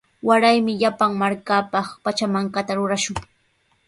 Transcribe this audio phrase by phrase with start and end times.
[0.27, 3.17] Waraymi llapan markapaq pachamankata rurashun.